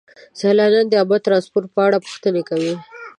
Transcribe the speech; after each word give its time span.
سیلانیان 0.39 0.85
د 0.89 0.93
عامه 0.99 1.17
ترانسپورت 1.25 1.67
په 1.75 1.81
اړه 1.87 1.97
پوښتنې 2.05 2.41
کوي. 2.49 2.73